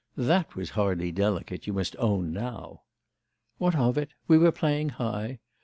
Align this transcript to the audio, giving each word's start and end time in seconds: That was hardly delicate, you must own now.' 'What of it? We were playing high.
That 0.17 0.55
was 0.55 0.71
hardly 0.71 1.11
delicate, 1.11 1.67
you 1.67 1.73
must 1.73 1.95
own 1.99 2.33
now.' 2.33 2.81
'What 3.59 3.75
of 3.75 3.99
it? 3.99 4.09
We 4.27 4.39
were 4.39 4.51
playing 4.51 4.89
high. 4.97 5.37